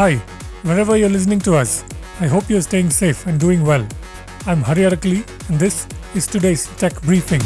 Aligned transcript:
Hi, 0.00 0.16
wherever 0.62 0.96
you're 0.96 1.10
listening 1.10 1.40
to 1.40 1.56
us, 1.56 1.84
I 2.20 2.26
hope 2.26 2.48
you're 2.48 2.62
staying 2.62 2.88
safe 2.88 3.26
and 3.26 3.38
doing 3.38 3.62
well. 3.62 3.86
I'm 4.46 4.62
Hari 4.62 4.84
Arakali, 4.84 5.28
and 5.50 5.60
this 5.60 5.86
is 6.14 6.26
today's 6.26 6.66
tech 6.78 6.98
briefing. 7.02 7.42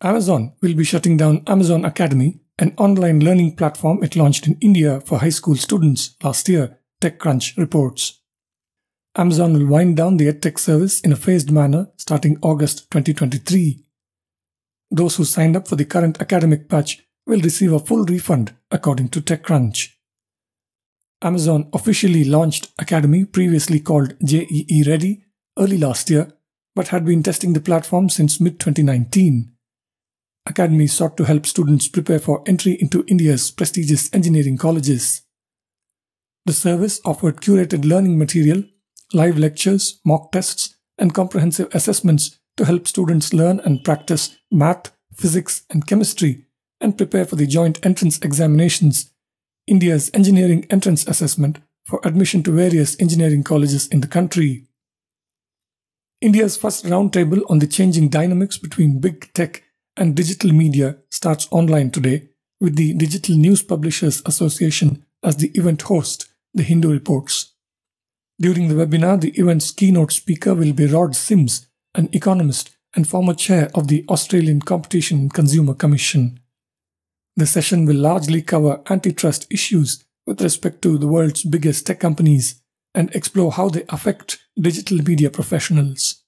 Amazon 0.00 0.52
will 0.62 0.74
be 0.74 0.84
shutting 0.84 1.16
down 1.16 1.42
Amazon 1.48 1.84
Academy, 1.84 2.38
an 2.60 2.72
online 2.78 3.18
learning 3.18 3.56
platform 3.56 4.00
it 4.04 4.14
launched 4.14 4.46
in 4.46 4.56
India 4.60 5.00
for 5.00 5.18
high 5.18 5.30
school 5.30 5.56
students 5.56 6.14
last 6.22 6.48
year, 6.48 6.78
TechCrunch 7.02 7.58
reports. 7.58 8.20
Amazon 9.16 9.54
will 9.54 9.66
wind 9.66 9.96
down 9.96 10.18
the 10.18 10.32
EdTech 10.32 10.56
service 10.56 11.00
in 11.00 11.10
a 11.10 11.16
phased 11.16 11.50
manner 11.50 11.88
starting 11.96 12.38
August 12.42 12.88
2023. 12.92 13.84
Those 14.92 15.16
who 15.16 15.24
signed 15.24 15.56
up 15.56 15.66
for 15.66 15.74
the 15.74 15.84
current 15.84 16.20
academic 16.20 16.68
batch 16.68 17.02
will 17.30 17.40
receive 17.40 17.72
a 17.72 17.78
full 17.78 18.04
refund, 18.06 18.56
according 18.72 19.08
to 19.08 19.20
TechCrunch. 19.20 19.90
Amazon 21.22 21.70
officially 21.72 22.24
launched 22.24 22.72
Academy, 22.76 23.24
previously 23.24 23.78
called 23.78 24.16
JEE 24.24 24.84
Ready, 24.84 25.22
early 25.56 25.78
last 25.78 26.10
year, 26.10 26.32
but 26.74 26.88
had 26.88 27.04
been 27.04 27.22
testing 27.22 27.52
the 27.52 27.60
platform 27.60 28.08
since 28.08 28.40
mid 28.40 28.58
2019. 28.58 29.52
Academy 30.44 30.88
sought 30.88 31.16
to 31.18 31.24
help 31.24 31.46
students 31.46 31.86
prepare 31.86 32.18
for 32.18 32.42
entry 32.46 32.72
into 32.80 33.04
India's 33.06 33.52
prestigious 33.52 34.12
engineering 34.12 34.56
colleges. 34.56 35.22
The 36.46 36.52
service 36.52 37.00
offered 37.04 37.40
curated 37.40 37.84
learning 37.84 38.18
material, 38.18 38.64
live 39.12 39.38
lectures, 39.38 40.00
mock 40.04 40.32
tests, 40.32 40.74
and 40.98 41.14
comprehensive 41.14 41.72
assessments 41.72 42.40
to 42.56 42.64
help 42.64 42.88
students 42.88 43.32
learn 43.32 43.60
and 43.60 43.84
practice 43.84 44.36
math, 44.50 44.90
physics, 45.14 45.62
and 45.70 45.86
chemistry 45.86 46.46
and 46.80 46.96
prepare 46.96 47.24
for 47.24 47.36
the 47.36 47.46
joint 47.46 47.84
entrance 47.84 48.18
examinations, 48.18 49.10
India's 49.66 50.10
engineering 50.14 50.66
entrance 50.70 51.06
assessment 51.06 51.58
for 51.86 52.00
admission 52.04 52.42
to 52.42 52.52
various 52.52 52.96
engineering 53.00 53.42
colleges 53.42 53.86
in 53.88 54.00
the 54.00 54.06
country. 54.06 54.66
India's 56.20 56.56
first 56.56 56.84
roundtable 56.84 57.42
on 57.48 57.58
the 57.58 57.66
changing 57.66 58.08
dynamics 58.08 58.58
between 58.58 59.00
big 59.00 59.32
tech 59.32 59.64
and 59.96 60.14
digital 60.14 60.52
media 60.52 60.98
starts 61.10 61.48
online 61.50 61.90
today 61.90 62.28
with 62.60 62.76
the 62.76 62.94
Digital 62.94 63.36
News 63.36 63.62
Publishers 63.62 64.22
Association 64.26 65.04
as 65.22 65.36
the 65.36 65.50
event 65.54 65.82
host, 65.82 66.26
The 66.54 66.62
Hindu 66.62 66.90
reports. 66.90 67.54
During 68.38 68.68
the 68.68 68.74
webinar, 68.74 69.20
the 69.20 69.38
event's 69.38 69.70
keynote 69.70 70.12
speaker 70.12 70.54
will 70.54 70.72
be 70.72 70.86
Rod 70.86 71.14
Sims, 71.14 71.66
an 71.94 72.08
economist 72.12 72.70
and 72.94 73.08
former 73.08 73.34
chair 73.34 73.70
of 73.74 73.88
the 73.88 74.04
Australian 74.08 74.60
Competition 74.60 75.20
and 75.20 75.34
Consumer 75.34 75.74
Commission. 75.74 76.40
The 77.40 77.46
session 77.46 77.86
will 77.86 77.96
largely 77.96 78.42
cover 78.42 78.82
antitrust 78.90 79.46
issues 79.50 80.04
with 80.26 80.42
respect 80.42 80.82
to 80.82 80.98
the 80.98 81.08
world's 81.08 81.42
biggest 81.42 81.86
tech 81.86 81.98
companies 81.98 82.60
and 82.94 83.10
explore 83.14 83.52
how 83.52 83.70
they 83.70 83.86
affect 83.88 84.44
digital 84.60 84.98
media 84.98 85.30
professionals. 85.30 86.22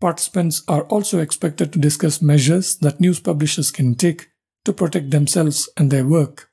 Participants 0.00 0.62
are 0.68 0.84
also 0.84 1.18
expected 1.18 1.72
to 1.72 1.80
discuss 1.80 2.22
measures 2.22 2.76
that 2.76 3.00
news 3.00 3.18
publishers 3.18 3.72
can 3.72 3.96
take 3.96 4.28
to 4.64 4.72
protect 4.72 5.10
themselves 5.10 5.68
and 5.76 5.90
their 5.90 6.06
work. 6.06 6.48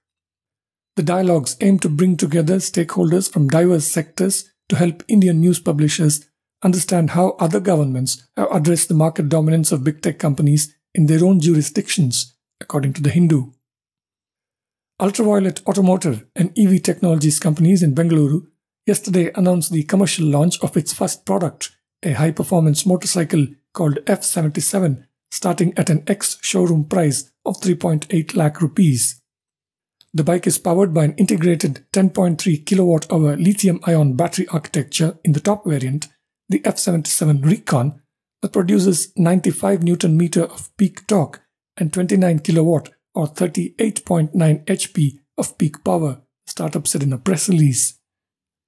The 0.96 1.04
dialogues 1.04 1.56
aim 1.62 1.78
to 1.82 1.90
bring 1.90 2.18
together 2.18 2.56
stakeholders 2.56 3.32
from 3.32 3.48
diverse 3.48 3.86
sectors 3.86 4.50
to 4.70 4.76
help 4.76 5.04
Indian 5.08 5.40
news 5.40 5.60
publishers 5.60 6.28
understand 6.64 7.12
how 7.12 7.36
other 7.38 7.60
governments 7.60 8.28
have 8.36 8.48
addressed 8.52 8.88
the 8.88 8.96
market 8.96 9.30
dominance 9.30 9.72
of 9.72 9.84
big 9.84 10.02
tech 10.02 10.18
companies 10.18 10.76
in 10.96 11.06
their 11.06 11.24
own 11.24 11.40
jurisdictions, 11.40 12.34
according 12.60 12.94
to 12.94 13.04
The 13.04 13.12
Hindu. 13.12 13.52
Ultraviolette 15.00 15.64
Automotive 15.68 16.26
and 16.36 16.52
EV 16.58 16.82
technologies 16.82 17.40
companies 17.40 17.84
in 17.84 17.94
Bengaluru 17.94 18.48
yesterday 18.88 19.32
announced 19.36 19.72
the 19.72 19.84
commercial 19.84 20.26
launch 20.26 20.60
of 20.64 20.76
its 20.76 20.92
first 20.92 21.24
product, 21.24 21.78
a 22.02 22.14
high 22.14 22.32
performance 22.32 22.84
motorcycle 22.84 23.46
called 23.74 24.00
F77, 24.06 25.06
starting 25.30 25.78
at 25.78 25.92
an 25.92 26.04
ex 26.08 26.40
showroom 26.42 26.86
price 26.86 27.32
of 27.46 27.62
3.8 27.62 28.36
lakh 28.36 28.60
rupees. 28.60 29.22
The 30.16 30.24
bike 30.24 30.48
is 30.48 30.58
powered 30.58 30.96
by 30.96 31.04
an 31.04 31.14
integrated 31.14 31.86
10.3 31.94 32.66
kilowatt 32.66 33.12
hour 33.12 33.38
lithium 33.38 33.80
ion 33.84 34.16
battery 34.16 34.48
architecture 34.48 35.20
in 35.24 35.34
the 35.34 35.40
top 35.40 35.64
variant, 35.64 36.08
the 36.50 36.62
F77 36.62 37.46
Recon, 37.46 38.02
that 38.42 38.54
produces 38.54 39.14
95 39.16 39.84
Newton 39.84 40.18
meter 40.18 40.46
of 40.46 40.76
peak 40.76 41.06
torque 41.06 41.44
and 41.76 41.94
29 41.94 42.40
kilowatt 42.40 42.90
or 43.18 43.26
38.9 43.26 44.32
HP 44.66 45.18
of 45.40 45.58
peak 45.58 45.84
power, 45.84 46.22
startup 46.46 46.86
said 46.86 47.02
in 47.02 47.12
a 47.12 47.18
press 47.18 47.50
release. 47.50 47.98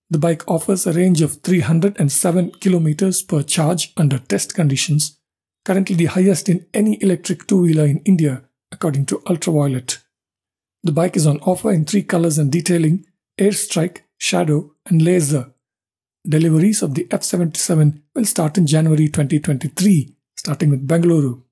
The 0.10 0.18
bike 0.18 0.44
offers 0.48 0.88
a 0.88 0.94
range 0.94 1.22
of 1.22 1.44
307 1.44 2.54
kilometers 2.60 3.22
per 3.22 3.44
charge 3.44 3.94
under 3.96 4.18
test 4.18 4.56
conditions, 4.56 5.20
currently 5.64 5.96
the 5.96 6.06
highest 6.06 6.50
in 6.50 6.66
any 6.74 6.98
electric 7.00 7.46
two-wheeler 7.46 7.86
in 7.86 8.00
India, 8.06 8.42
according 8.72 9.06
to 9.06 9.20
Ultraviolette. 9.28 10.00
The 10.82 10.94
bike 10.94 11.16
is 11.16 11.28
on 11.28 11.40
offer 11.42 11.72
in 11.72 11.86
three 11.86 12.02
colors 12.02 12.40
and 12.40 12.52
detailing 12.52 13.06
Airstrike, 13.40 14.00
Shadow, 14.18 14.74
and 14.88 15.00
Laser. 15.04 15.54
Deliveries 16.28 16.82
of 16.82 16.96
the 16.96 17.06
F77 17.06 18.02
will 18.16 18.26
start 18.26 18.58
in 18.58 18.66
January 18.66 19.10
2023, 19.10 20.16
starting 20.38 20.72
with 20.72 20.88
Bengaluru. 20.88 21.44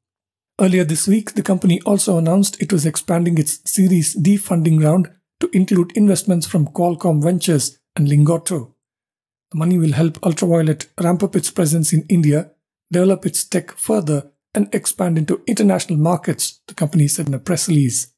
Earlier 0.59 0.84
this 0.84 1.07
week, 1.07 1.34
the 1.34 1.44
company 1.44 1.79
also 1.85 2.18
announced 2.18 2.59
it 2.59 2.73
was 2.73 2.85
expanding 2.85 3.38
its 3.38 3.59
Series 3.69 4.16
D 4.16 4.38
funding 4.38 4.79
round 4.79 5.12
to 5.40 5.50
include 5.53 5.95
investments 5.95 6.47
from 6.47 6.66
Qualcomm 6.68 7.22
Ventures 7.22 7.78
and 7.95 8.07
Lingotto. 8.07 8.73
The 9.51 9.57
money 9.57 9.78
will 9.78 9.94
help 9.94 10.19
Ultraviolette 10.22 10.88
ramp 11.00 11.22
up 11.22 11.35
its 11.35 11.51
presence 11.51 11.94
in 11.94 12.07
India, 12.09 12.51
develop 12.91 13.23
its 13.23 13.44
tech 13.44 13.72
further, 13.73 14.31
and 14.56 14.73
expand 14.73 15.19
into 15.19 15.44
international 15.46 16.00
markets, 16.00 16.59
the 16.67 16.73
company 16.73 17.07
said 17.07 17.28
in 17.28 17.35
a 17.35 17.40
press 17.40 17.69
release. 17.69 18.13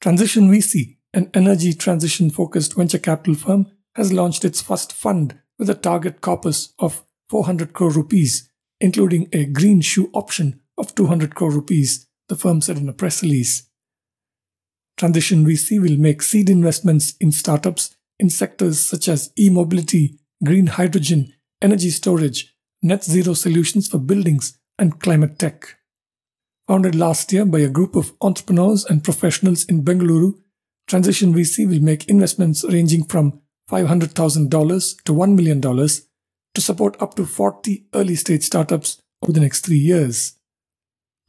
Transition 0.00 0.50
VC, 0.50 0.96
an 1.12 1.30
energy 1.34 1.74
transition 1.74 2.30
focused 2.30 2.76
venture 2.76 2.98
capital 2.98 3.34
firm, 3.34 3.66
has 3.94 4.10
launched 4.10 4.46
its 4.46 4.62
first 4.62 4.94
fund 4.94 5.38
with 5.58 5.68
a 5.68 5.74
target 5.74 6.22
corpus 6.22 6.72
of 6.78 7.04
400 7.28 7.74
crore 7.74 7.90
rupees, 7.90 8.48
including 8.80 9.28
a 9.34 9.44
green 9.44 9.82
shoe 9.82 10.08
option 10.14 10.60
of 10.80 10.94
200 10.94 11.34
crore 11.34 11.52
rupees, 11.52 12.08
the 12.28 12.34
firm 12.34 12.60
said 12.60 12.78
in 12.78 12.88
a 12.88 12.92
press 12.92 13.22
release. 13.22 13.68
Transition 14.96 15.46
VC 15.46 15.80
will 15.80 15.96
make 15.96 16.22
seed 16.22 16.50
investments 16.50 17.14
in 17.20 17.30
startups 17.32 17.96
in 18.18 18.28
sectors 18.28 18.80
such 18.80 19.08
as 19.08 19.32
e 19.38 19.48
mobility, 19.48 20.18
green 20.44 20.66
hydrogen, 20.66 21.32
energy 21.62 21.90
storage, 21.90 22.54
net 22.82 23.04
zero 23.04 23.34
solutions 23.34 23.88
for 23.88 23.98
buildings, 23.98 24.58
and 24.78 25.00
climate 25.00 25.38
tech. 25.38 25.76
Founded 26.68 26.94
last 26.94 27.32
year 27.32 27.44
by 27.44 27.60
a 27.60 27.68
group 27.68 27.96
of 27.96 28.12
entrepreneurs 28.20 28.84
and 28.84 29.04
professionals 29.04 29.64
in 29.64 29.82
Bengaluru, 29.82 30.34
Transition 30.86 31.32
VC 31.32 31.68
will 31.68 31.80
make 31.80 32.08
investments 32.08 32.64
ranging 32.64 33.04
from 33.04 33.40
$500,000 33.70 35.04
to 35.04 35.12
$1 35.12 35.34
million 35.36 35.60
to 35.60 36.60
support 36.60 37.00
up 37.00 37.14
to 37.14 37.24
40 37.24 37.86
early 37.94 38.16
stage 38.16 38.42
startups 38.42 39.00
over 39.22 39.32
the 39.32 39.40
next 39.40 39.64
three 39.64 39.78
years. 39.78 40.39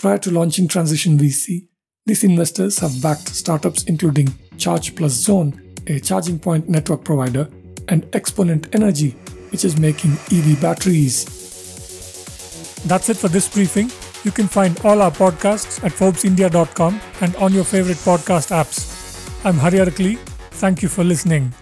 Prior 0.01 0.17
to 0.17 0.31
launching 0.31 0.67
Transition 0.67 1.15
VC, 1.15 1.67
these 2.07 2.23
investors 2.23 2.79
have 2.79 3.03
backed 3.03 3.27
startups 3.35 3.83
including 3.83 4.33
Charge 4.57 4.95
Plus 4.95 5.11
Zone, 5.11 5.75
a 5.85 5.99
charging 5.99 6.39
point 6.39 6.67
network 6.67 7.03
provider, 7.03 7.47
and 7.87 8.09
Exponent 8.13 8.73
Energy, 8.73 9.11
which 9.51 9.63
is 9.63 9.77
making 9.77 10.13
EV 10.31 10.59
batteries. 10.59 11.25
That's 12.85 13.09
it 13.09 13.17
for 13.17 13.27
this 13.27 13.47
briefing. 13.47 13.91
You 14.23 14.31
can 14.31 14.47
find 14.47 14.79
all 14.83 15.03
our 15.03 15.11
podcasts 15.11 15.83
at 15.83 15.91
ForbesIndia.com 15.91 16.99
and 17.21 17.35
on 17.35 17.53
your 17.53 17.63
favorite 17.63 17.97
podcast 17.97 18.49
apps. 18.49 19.45
I'm 19.45 19.59
Hari 19.59 19.77
Arakali. 19.77 20.17
Thank 20.53 20.81
you 20.81 20.89
for 20.89 21.03
listening. 21.03 21.53